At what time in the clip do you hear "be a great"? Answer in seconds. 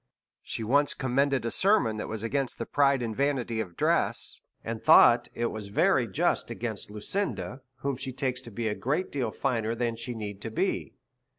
8.49-9.11